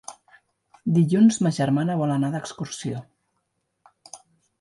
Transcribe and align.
Dilluns 0.93 1.37
ma 1.47 1.51
germana 1.57 1.97
vol 1.99 2.13
anar 2.13 2.31
d'excursió. 2.37 3.03